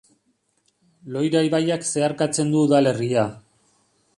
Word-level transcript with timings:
Loira 1.17 1.43
ibaiak 1.49 1.85
zeharkatzen 1.91 2.55
du 2.55 2.65
udalerria. 2.69 3.27